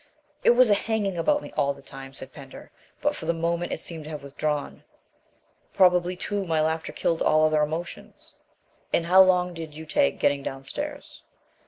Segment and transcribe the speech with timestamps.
[0.43, 2.71] "It was hanging about me all the time," said Pender,
[3.03, 4.83] "but for the moment it seemed to have withdrawn.
[5.75, 8.33] Probably, too, my laughter killed all other emotions."
[8.91, 11.21] "And how long did you take getting downstairs?"